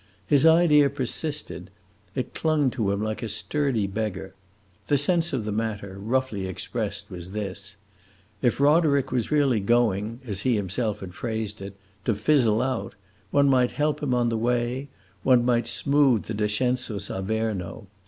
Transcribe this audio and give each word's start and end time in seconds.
His 0.25 0.47
idea 0.47 0.89
persisted; 0.89 1.69
it 2.15 2.33
clung 2.33 2.71
to 2.71 2.89
him 2.91 3.03
like 3.03 3.21
a 3.21 3.29
sturdy 3.29 3.85
beggar. 3.85 4.33
The 4.87 4.97
sense 4.97 5.31
of 5.31 5.45
the 5.45 5.51
matter, 5.51 5.99
roughly 5.99 6.47
expressed, 6.47 7.11
was 7.11 7.33
this: 7.33 7.75
If 8.41 8.59
Roderick 8.59 9.11
was 9.11 9.29
really 9.29 9.59
going, 9.59 10.19
as 10.25 10.41
he 10.41 10.55
himself 10.55 11.01
had 11.01 11.13
phrased 11.13 11.61
it, 11.61 11.75
to 12.05 12.15
"fizzle 12.15 12.63
out," 12.63 12.95
one 13.29 13.47
might 13.47 13.69
help 13.73 14.01
him 14.01 14.15
on 14.15 14.29
the 14.29 14.37
way 14.39 14.87
one 15.21 15.45
might 15.45 15.67
smooth 15.67 16.23
the 16.23 16.33
descensus 16.33 17.09
Averno. 17.11 17.85